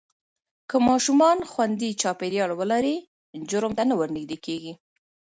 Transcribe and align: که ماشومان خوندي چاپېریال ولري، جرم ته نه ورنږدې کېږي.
که 0.69 0.77
ماشومان 0.87 1.37
خوندي 1.51 1.89
چاپېریال 2.01 2.51
ولري، 2.59 2.95
جرم 3.49 3.71
ته 3.77 3.83
نه 3.89 3.93
ورنږدې 3.99 4.37
کېږي. 4.45 4.73